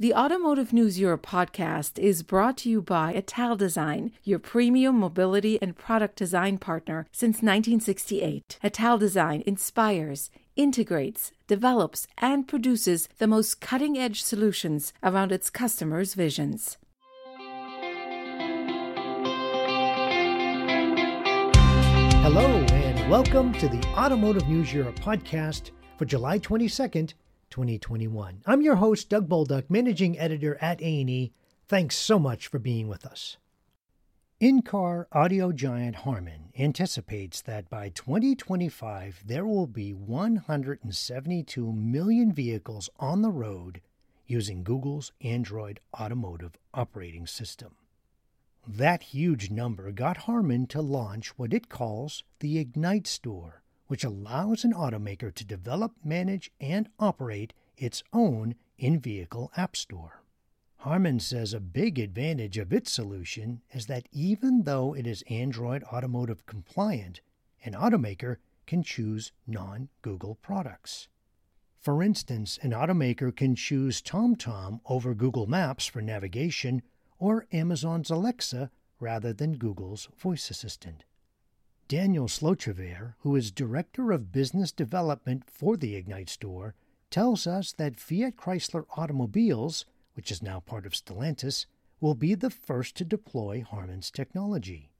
[0.00, 5.60] The Automotive News Europe podcast is brought to you by Ital Design, your premium mobility
[5.60, 8.60] and product design partner since 1968.
[8.62, 16.14] Ital Design inspires, integrates, develops, and produces the most cutting edge solutions around its customers'
[16.14, 16.76] visions.
[22.22, 27.14] Hello, and welcome to the Automotive News Europe podcast for July 22nd,
[27.50, 28.42] 2021.
[28.46, 31.32] I'm your host, Doug Bolduc, managing editor at A&E.
[31.66, 33.36] Thanks so much for being with us.
[34.40, 43.22] In-car audio giant Harman anticipates that by 2025 there will be 172 million vehicles on
[43.22, 43.80] the road
[44.28, 47.74] using Google's Android Automotive operating system.
[48.66, 54.64] That huge number got Harman to launch what it calls the Ignite Store, which allows
[54.64, 60.22] an automaker to develop, manage, and operate its own in vehicle app store.
[60.82, 65.82] Harman says a big advantage of its solution is that even though it is Android
[65.84, 67.20] Automotive compliant,
[67.64, 71.08] an automaker can choose non Google products.
[71.80, 76.82] For instance, an automaker can choose TomTom over Google Maps for navigation
[77.18, 81.04] or Amazon's Alexa rather than Google's voice assistant.
[81.88, 86.74] Daniel Slotrever, who is Director of Business Development for the Ignite Store,
[87.10, 91.64] tells us that Fiat Chrysler Automobiles, which is now part of Stellantis,
[91.98, 94.90] will be the first to deploy Harman's technology.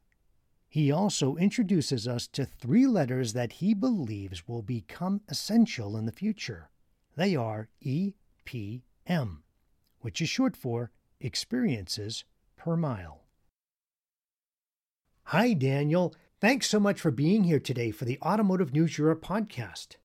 [0.66, 6.12] He also introduces us to three letters that he believes will become essential in the
[6.12, 6.70] future.
[7.16, 9.42] They are EPM,
[10.00, 12.24] which is short for Experiences
[12.56, 13.24] Per Mile.
[15.24, 16.14] Hi, Daniel.
[16.40, 19.96] Thanks so much for being here today for the Automotive News Europe podcast.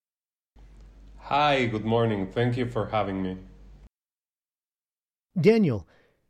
[1.19, 2.31] Hi, good morning.
[2.31, 3.37] Thank you for having me.
[5.39, 5.87] Daniel,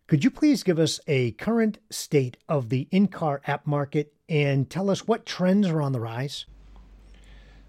[0.08, 4.70] could you please give us a current state of the in car app market and
[4.70, 6.48] tell us what trends are on the rise?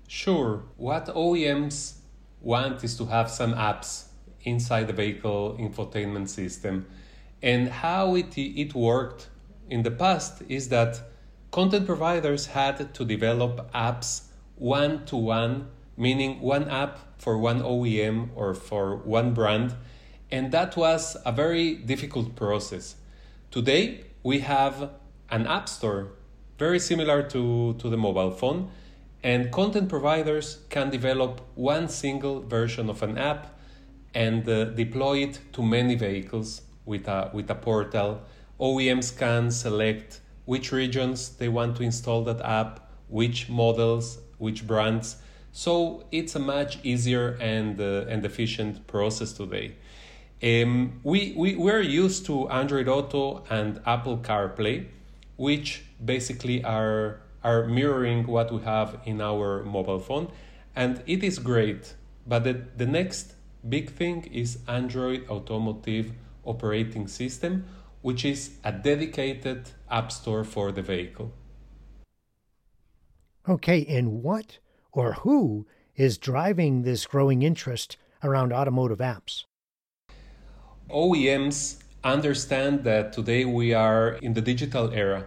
[0.09, 0.65] Sure.
[0.77, 1.99] What OEMs
[2.41, 4.06] want is to have some apps
[4.43, 6.87] inside the vehicle infotainment system.
[7.43, 9.28] And how it, it worked
[9.71, 11.14] in the past is that
[11.55, 14.23] content providers had to develop apps
[14.57, 19.73] one to one, meaning one app for one OEM or for one brand,
[20.33, 22.97] and that was a very difficult process.
[23.53, 24.91] Today, we have
[25.31, 26.09] an app store
[26.59, 28.69] very similar to, to the mobile phone,
[29.23, 33.57] and content providers can develop one single version of an app
[34.13, 38.23] and uh, deploy it to many vehicles with a, with a portal.
[38.59, 45.16] OEMs can select which regions they want to install that app, which models, which brands.
[45.53, 49.77] So it's a much easier and, uh, and efficient process today.
[50.43, 54.87] Um, we, we, we're used to Android Auto and Apple CarPlay,
[55.37, 60.31] which basically are, are mirroring what we have in our mobile phone.
[60.76, 61.94] And it is great.
[62.26, 63.34] But the, the next
[63.66, 66.12] big thing is Android Automotive
[66.44, 67.65] Operating System,
[68.05, 71.33] which is a dedicated app store for the vehicle.
[73.49, 74.59] Okay, and what
[74.93, 75.67] or who
[75.97, 79.45] is driving this growing interest around automotive apps?
[80.91, 85.27] OEMs understand that today we are in the digital era.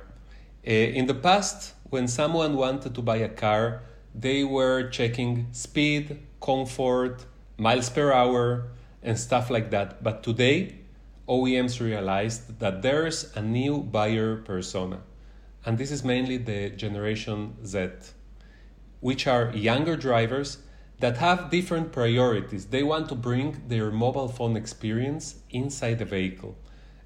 [0.64, 3.82] Eh, in the past, when someone wanted to buy a car,
[4.14, 7.26] they were checking speed, comfort,
[7.58, 8.68] miles per hour,
[9.02, 10.04] and stuff like that.
[10.04, 10.76] But today,
[11.28, 15.02] OEMs realized that there's a new buyer persona,
[15.66, 17.90] and this is mainly the Generation Z,
[19.02, 20.60] which are younger drivers
[21.00, 22.68] that have different priorities.
[22.68, 26.56] They want to bring their mobile phone experience inside the vehicle,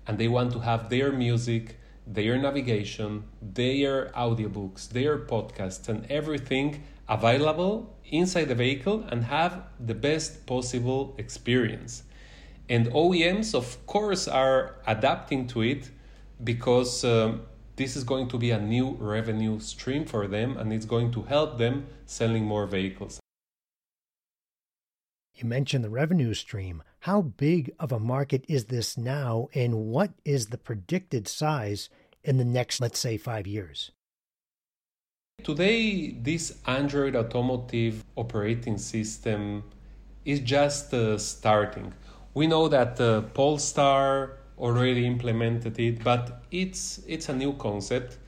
[0.05, 6.83] and they want to have their music, their navigation, their audiobooks, their podcasts, and everything
[7.09, 12.03] available inside the vehicle and have the best possible experience.
[12.71, 15.89] And OEMs, of course, are adapting to it
[16.41, 17.41] because um,
[17.75, 21.23] this is going to be a new revenue stream for them and it's going to
[21.23, 23.19] help them selling more vehicles.
[25.35, 26.81] You mentioned the revenue stream.
[27.01, 31.89] How big of a market is this now, and what is the predicted size
[32.23, 33.91] in the next, let's say, five years?
[35.43, 39.63] Today, this Android automotive operating system
[40.23, 41.93] is just uh, starting.
[42.33, 48.19] We know that uh, Polestar already implemented it, but it's it's a new concept,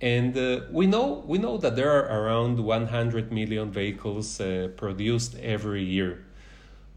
[0.00, 5.36] and uh, we know we know that there are around 100 million vehicles uh, produced
[5.38, 6.24] every year.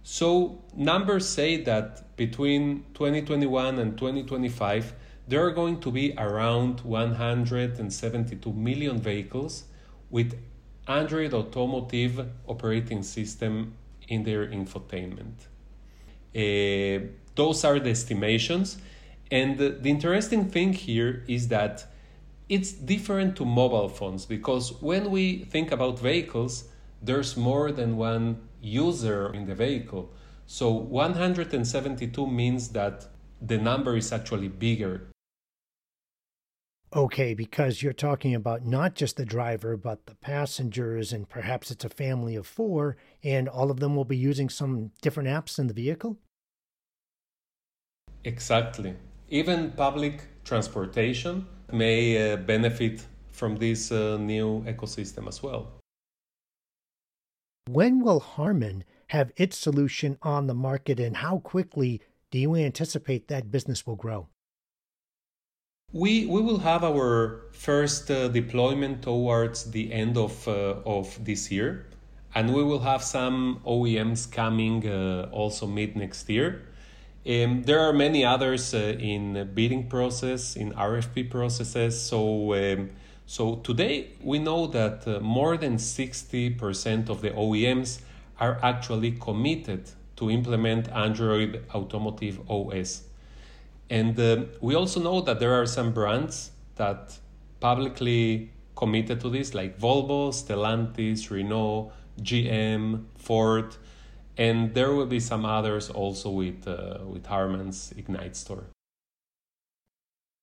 [0.02, 4.94] So, numbers say that between 2021 and 2025,
[5.28, 9.66] there are going to be around 172 million vehicles
[10.10, 10.40] with
[10.88, 13.74] Android Automotive operating system
[14.08, 15.48] in their infotainment.
[16.38, 18.78] Uh, those are the estimations.
[19.32, 21.86] And the, the interesting thing here is that
[22.48, 26.66] it's different to mobile phones because when we think about vehicles,
[27.02, 30.14] there's more than one user in the vehicle.
[30.46, 33.08] So 172 means that
[33.42, 35.08] the number is actually bigger.
[36.96, 41.84] Okay, because you're talking about not just the driver, but the passengers, and perhaps it's
[41.84, 45.68] a family of four, and all of them will be using some different apps in
[45.68, 46.18] the vehicle?
[48.28, 48.94] Exactly.
[49.30, 55.80] Even public transportation may uh, benefit from this uh, new ecosystem as well.
[57.70, 63.30] When will Harman have its solution on the market, and how quickly do you anticipate
[63.30, 64.28] that business will grow?
[65.94, 71.50] We, we will have our first uh, deployment towards the end of, uh, of this
[71.50, 71.86] year,
[72.36, 76.67] and we will have some OEMs coming uh, also mid next year.
[77.28, 82.02] Um, there are many others uh, in bidding process, in RFP processes.
[82.02, 82.92] So, um,
[83.26, 88.00] so today we know that uh, more than 60% of the OEMs
[88.40, 93.04] are actually committed to implement Android Automotive OS.
[93.90, 97.18] And uh, we also know that there are some brands that
[97.60, 101.92] publicly committed to this, like Volvo, Stellantis, Renault,
[102.22, 103.76] GM, Ford
[104.38, 108.66] and there will be some others also with uh, with Harman's Ignite store.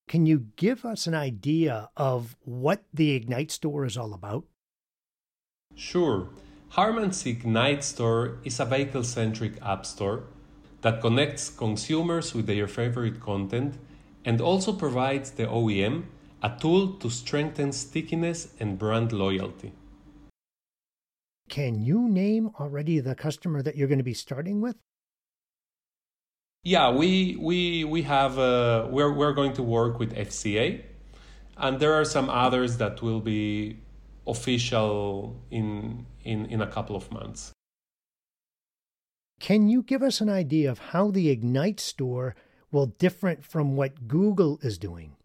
[0.08, 4.44] Can you give us an idea of what the Ignite store is all about?
[5.74, 6.28] Sure.
[6.70, 10.24] Harman's Ignite store is a vehicle centric app store
[10.82, 13.78] that connects consumers with their favorite content
[14.24, 16.04] and also provides the OEM
[16.42, 19.72] a tool to strengthen stickiness and brand loyalty.
[21.48, 24.76] Can you name already the customer that you're going to be starting with?
[26.62, 30.82] Yeah, we we we have uh, we're we're going to work with FCA,
[31.58, 33.80] and there are some others that will be
[34.26, 37.52] official in in in a couple of months.
[39.40, 42.34] Can you give us an idea of how the Ignite store
[42.72, 45.16] will different from what Google is doing?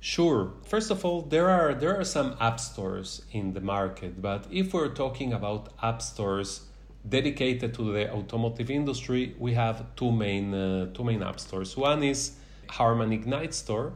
[0.00, 0.52] Sure.
[0.64, 4.72] First of all, there are there are some app stores in the market, but if
[4.72, 6.66] we're talking about app stores
[7.08, 11.76] dedicated to the automotive industry, we have two main uh, two main app stores.
[11.76, 12.36] One is
[12.68, 13.92] Harman Ignite Store,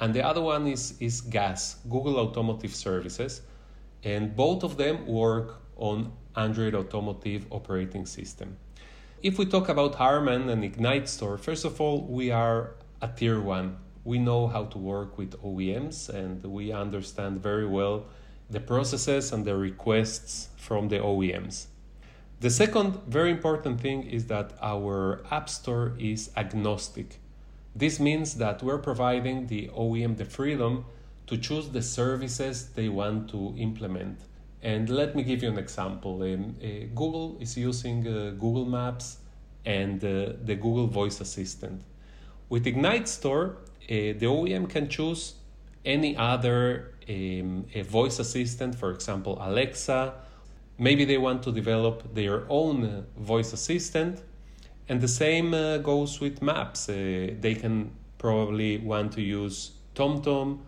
[0.00, 3.42] and the other one is is GAS, Google Automotive Services,
[4.04, 8.56] and both of them work on Android Automotive operating system.
[9.22, 13.38] If we talk about Harman and Ignite Store, first of all, we are a tier
[13.38, 18.06] one we know how to work with OEMs and we understand very well
[18.48, 21.66] the processes and the requests from the OEMs.
[22.38, 27.18] The second very important thing is that our App Store is agnostic.
[27.74, 30.84] This means that we're providing the OEM the freedom
[31.26, 34.20] to choose the services they want to implement.
[34.62, 36.22] And let me give you an example.
[36.22, 39.18] Um, uh, Google is using uh, Google Maps
[39.64, 41.82] and uh, the Google Voice Assistant.
[42.48, 43.56] With Ignite Store,
[43.86, 45.34] the OEM can choose
[45.84, 50.14] any other um, voice assistant, for example, Alexa.
[50.78, 54.22] Maybe they want to develop their own voice assistant.
[54.88, 56.88] And the same uh, goes with maps.
[56.88, 60.58] Uh, they can probably want to use TomTom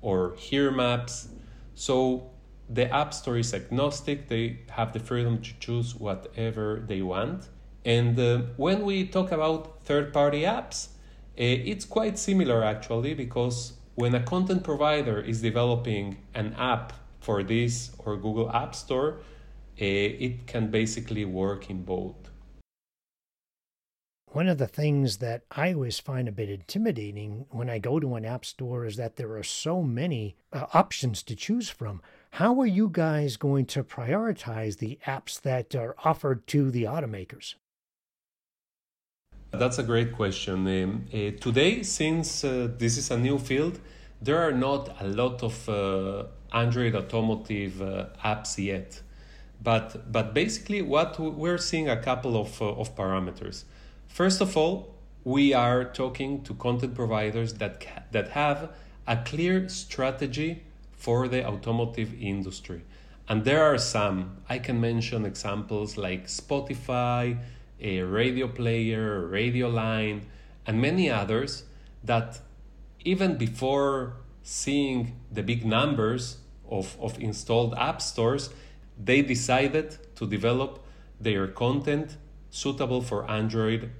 [0.00, 1.28] or Here Maps.
[1.74, 2.30] So
[2.68, 4.28] the App Store is agnostic.
[4.28, 7.48] They have the freedom to choose whatever they want.
[7.84, 10.97] And uh, when we talk about third party apps, Eh,
[11.44, 17.90] it's quite similar actually because when a content provider is developing an app for this
[17.98, 19.20] or Google App Store,
[19.78, 22.30] eh, it can basically work in both.
[24.32, 28.14] One of the things that I always find a bit intimidating when I go to
[28.14, 32.02] an app store is that there are so many uh, options to choose from.
[32.32, 37.54] How are you guys going to prioritize the apps that are offered to the automakers?
[39.50, 40.66] That's a great question.
[40.66, 43.80] Um, uh, today, since uh, this is a new field,
[44.20, 49.00] there are not a lot of uh, Android automotive uh, apps yet.
[49.62, 53.64] But, but basically, what we're seeing a couple of, uh, of parameters.
[54.06, 58.70] First of all, we are talking to content providers that, that have
[59.06, 60.62] a clear strategy
[60.92, 62.82] for the automotive industry.
[63.28, 64.36] And there are some.
[64.48, 67.38] I can mention examples like Spotify,
[67.80, 70.26] a radio player, radio line,
[70.66, 71.64] and many others
[72.04, 72.40] that
[73.04, 78.50] even before seeing the big numbers of, of installed app stores,
[79.02, 80.84] they decided to develop
[81.20, 82.16] their content
[82.50, 83.90] suitable for Android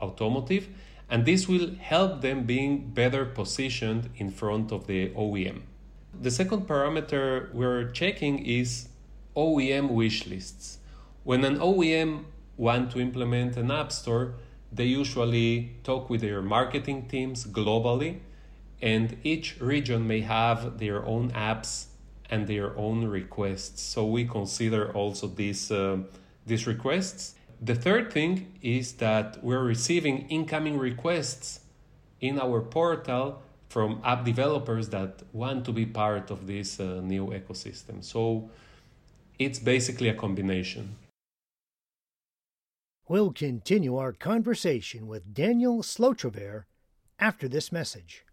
[0.00, 0.68] automotive,
[1.08, 5.62] and this will help them being better positioned in front of the OEM.
[6.18, 8.88] The second parameter we're checking is
[9.36, 10.78] OEM wish lists.
[11.24, 12.24] When an OEM
[12.60, 14.34] want to implement an app store,
[14.70, 18.20] they usually talk with their marketing teams globally,
[18.82, 21.86] and each region may have their own apps
[22.28, 23.80] and their own requests.
[23.82, 25.98] So we consider also these uh,
[26.46, 27.34] these requests.
[27.62, 31.60] The third thing is that we're receiving incoming requests
[32.20, 37.26] in our portal from app developers that want to be part of this uh, new
[37.28, 38.02] ecosystem.
[38.02, 38.50] So
[39.38, 40.96] it's basically a combination.
[43.10, 46.66] We'll continue our conversation with Daniel Slotrever
[47.18, 48.24] after this message.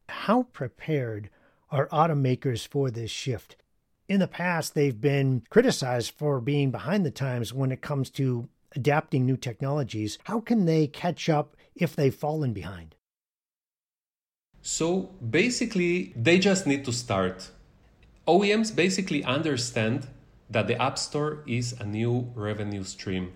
[0.08, 1.30] How prepared
[1.70, 3.56] are automakers for this shift?
[4.08, 8.50] In the past, they've been criticized for being behind the times when it comes to
[8.74, 12.94] adapting new technologies, how can they catch up if they've fallen behind?
[14.62, 17.50] So basically, they just need to start.
[18.28, 20.06] OEMs basically understand
[20.50, 23.32] that the App Store is a new revenue stream.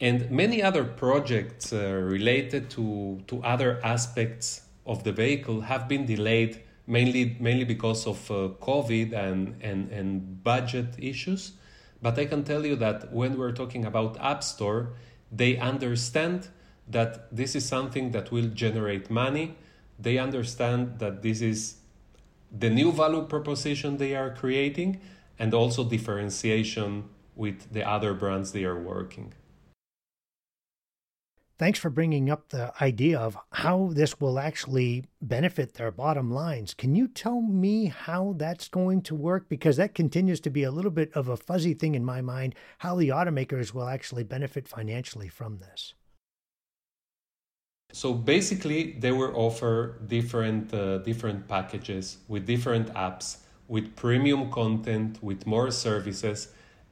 [0.00, 6.06] And many other projects uh, related to, to other aspects of the vehicle have been
[6.06, 11.52] delayed mainly, mainly because of uh, COVID and, and, and budget issues.
[12.02, 14.92] But I can tell you that when we're talking about App Store,
[15.30, 16.48] they understand
[16.88, 19.56] that this is something that will generate money.
[19.98, 21.76] They understand that this is
[22.50, 25.00] the new value proposition they are creating
[25.38, 27.04] and also differentiation
[27.36, 29.32] with the other brands they are working.
[31.60, 36.72] Thanks for bringing up the idea of how this will actually benefit their bottom lines.
[36.72, 39.46] Can you tell me how that's going to work?
[39.50, 42.54] Because that continues to be a little bit of a fuzzy thing in my mind,
[42.78, 45.92] how the automakers will actually benefit financially from this.
[47.92, 53.36] So basically, they will offer different uh, different packages with different apps,
[53.68, 56.48] with premium content, with more services,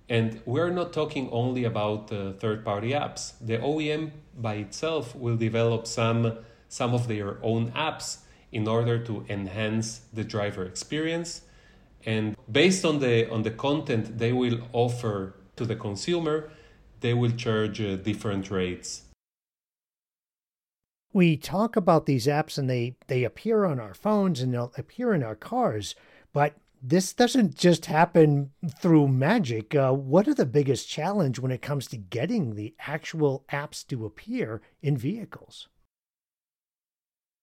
[0.08, 3.32] and we're not talking only about uh, third party apps.
[3.40, 6.38] The OEM by itself will develop some,
[6.68, 8.18] some of their own apps
[8.50, 11.42] in order to enhance the driver experience.
[12.06, 16.50] And based on the, on the content they will offer to the consumer,
[17.00, 19.02] they will charge uh, different rates.
[21.12, 25.12] We talk about these apps and they, they appear on our phones and they'll appear
[25.12, 25.94] in our cars,
[26.32, 29.75] but this doesn't just happen through magic.
[29.75, 34.06] Uh, what are the biggest challenge when it comes to getting the actual apps to
[34.06, 35.68] appear in vehicles?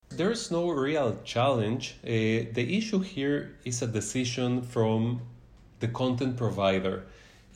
[0.09, 1.95] There's no real challenge.
[2.03, 2.07] Uh,
[2.53, 5.21] the issue here is a decision from
[5.79, 7.05] the content provider.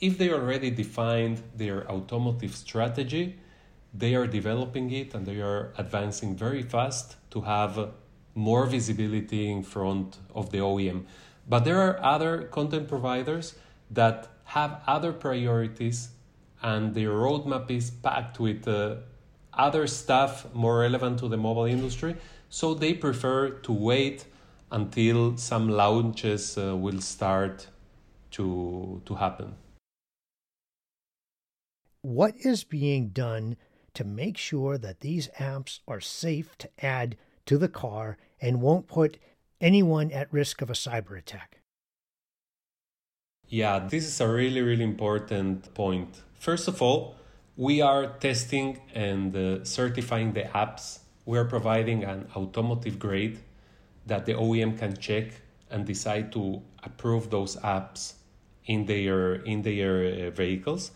[0.00, 3.36] If they already defined their automotive strategy,
[3.94, 7.90] they are developing it and they are advancing very fast to have
[8.34, 11.04] more visibility in front of the OEM.
[11.48, 13.54] But there are other content providers
[13.90, 16.10] that have other priorities
[16.62, 18.96] and their roadmap is packed with uh,
[19.52, 22.16] other stuff more relevant to the mobile industry.
[22.48, 24.24] So they prefer to wait
[24.70, 27.68] until some launches uh, will start
[28.32, 29.54] to, to happen.
[32.02, 33.56] What is being done
[33.94, 37.16] to make sure that these apps are safe to add
[37.46, 39.18] to the car and won't put
[39.60, 41.60] anyone at risk of a cyber attack?
[43.48, 46.22] Yeah, this is a really, really important point.
[46.38, 47.16] First of all,
[47.56, 51.00] we are testing and uh, certifying the apps.
[51.26, 53.40] We are providing an automotive grade
[54.06, 55.32] that the OEM can check
[55.70, 58.14] and decide to approve those apps
[58.66, 60.92] in their in their uh, vehicles.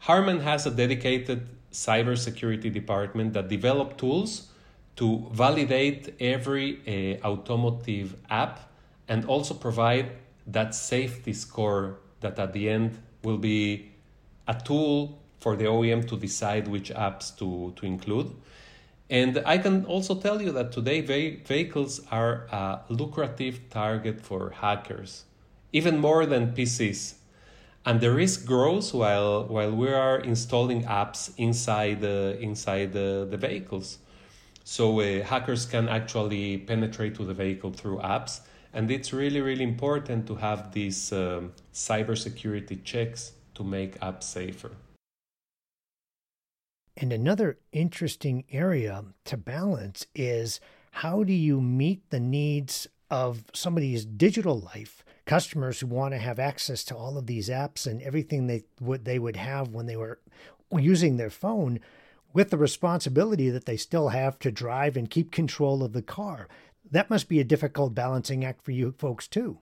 [0.00, 4.49] Harman has a dedicated cybersecurity department that develop tools
[5.00, 8.70] to validate every uh, automotive app
[9.08, 10.12] and also provide
[10.46, 13.90] that safety score that at the end will be
[14.46, 18.30] a tool for the OEM to decide which apps to, to include.
[19.08, 25.24] And I can also tell you that today vehicles are a lucrative target for hackers,
[25.72, 27.14] even more than PCs.
[27.86, 33.38] And the risk grows while, while we are installing apps inside, the inside the, the
[33.38, 33.96] vehicles.
[34.70, 38.42] So uh, hackers can actually penetrate to the vehicle through apps.
[38.72, 44.70] And it's really, really important to have these um, cybersecurity checks to make apps safer.
[46.96, 50.60] And another interesting area to balance is
[50.92, 55.04] how do you meet the needs of somebody's digital life?
[55.26, 59.04] Customers who want to have access to all of these apps and everything they would
[59.04, 60.20] they would have when they were
[60.70, 61.80] using their phone
[62.32, 66.48] with the responsibility that they still have to drive and keep control of the car.
[66.90, 69.58] That must be a difficult balancing act for you folks too.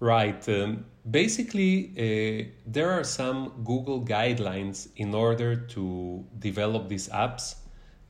[0.00, 0.48] Right.
[0.48, 7.54] Um, basically, uh, there are some Google guidelines in order to develop these apps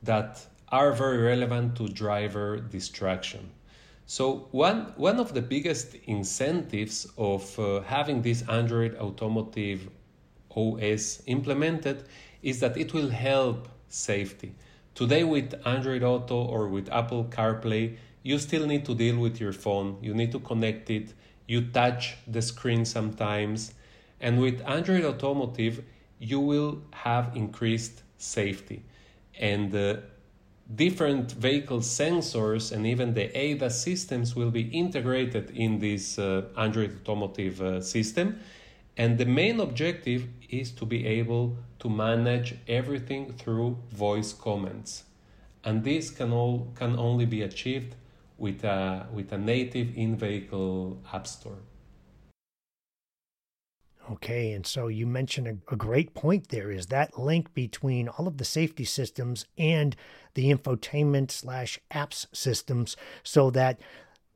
[0.01, 3.51] that are very relevant to driver distraction.
[4.05, 9.87] So one one of the biggest incentives of uh, having this Android Automotive
[10.55, 12.05] OS implemented
[12.41, 14.53] is that it will help safety.
[14.95, 19.53] Today with Android Auto or with Apple CarPlay, you still need to deal with your
[19.53, 19.97] phone.
[20.01, 21.13] You need to connect it
[21.47, 23.73] you touch the screen sometimes.
[24.19, 25.83] And with Android Automotive,
[26.19, 28.83] you will have increased safety.
[29.39, 29.97] And uh,
[30.73, 36.99] different vehicle sensors and even the ADAS systems will be integrated in this uh, Android
[37.01, 38.39] Automotive uh, system.
[38.95, 45.03] And the main objective is to be able to manage everything through voice comments.
[45.63, 47.95] And this can all can only be achieved
[48.37, 51.59] with a, with a native in vehicle app store.
[54.11, 58.27] Okay, and so you mentioned a, a, great point there is that link between all
[58.27, 59.95] of the safety systems and
[60.33, 63.79] the infotainment slash apps systems so that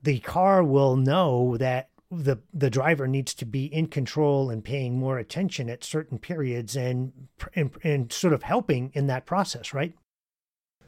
[0.02, 4.98] the car will know that the the driver needs to be in control and paying
[4.98, 9.94] more attention at certain periods and and, and sort of helping in that process, right?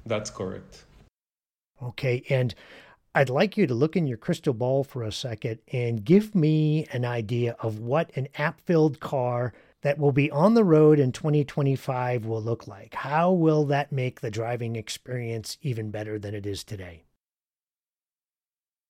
[0.06, 0.86] That's correct.
[1.82, 2.56] Okay, and
[3.16, 6.86] I'd like you to look in your crystal ball for a second and give me
[6.92, 11.12] an idea of what an app filled car that will be on the road in
[11.12, 12.94] 2025 will look like.
[12.94, 17.04] How will that make the driving experience even better than it is today?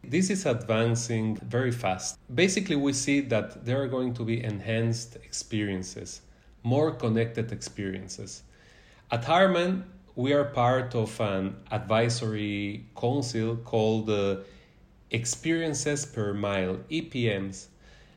[0.04, 2.18] This is advancing very fast.
[2.34, 6.22] Basically, we see that there are going to be enhanced experiences,
[6.64, 8.44] more connected experiences.
[9.12, 9.84] At Harman,
[10.16, 14.38] we are part of an advisory council called uh,
[15.12, 17.68] Experiences Per Mile, EPMs.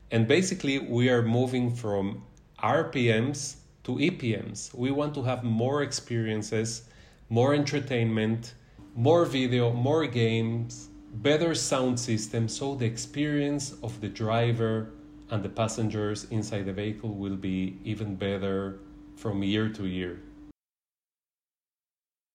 [0.09, 2.23] And basically, we are moving from
[2.59, 4.73] RPMs to EPMs.
[4.73, 6.83] We want to have more experiences,
[7.29, 8.53] more entertainment,
[8.95, 14.89] more video, more games, better sound system, so the experience of the driver
[15.29, 18.79] and the passengers inside the vehicle will be even better
[19.15, 20.19] from year to year.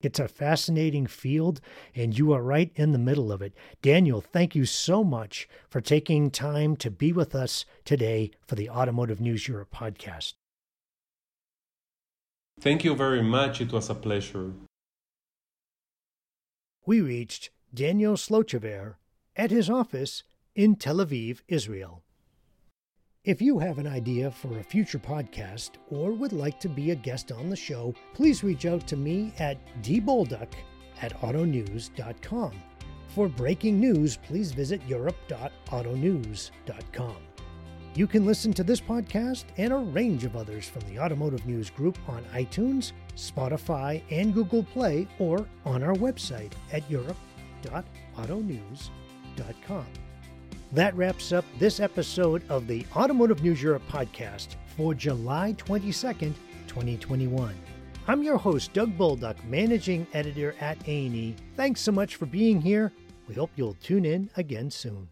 [0.00, 1.60] It's a fascinating field,
[1.92, 3.52] and you are right in the middle of it.
[3.82, 8.70] Daniel, thank you so much for taking time to be with us today for the
[8.70, 10.34] Automotive News Europe podcast.
[12.60, 13.60] Thank you very much.
[13.60, 14.52] It was a pleasure.
[16.86, 18.94] We reached Daniel Slochever
[19.36, 20.22] at his office
[20.54, 22.02] in Tel Aviv, Israel.
[23.24, 26.94] If you have an idea for a future podcast or would like to be a
[26.94, 30.48] guest on the show, please reach out to me at dbolduc
[31.02, 32.52] at autonews.com.
[33.08, 37.16] For breaking news, please visit europe.autonews.com.
[37.94, 41.68] You can listen to this podcast and a range of others from the Automotive News
[41.68, 47.27] Group on iTunes, Spotify, and Google Play, or on our website at europe.autonews.com.
[50.72, 56.34] That wraps up this episode of the Automotive News Europe podcast for July 22nd,
[56.66, 57.54] 2021.
[58.06, 61.34] I'm your host, Doug Bolduc, managing editor at A&E.
[61.56, 62.92] Thanks so much for being here.
[63.28, 65.08] We hope you'll tune in again soon.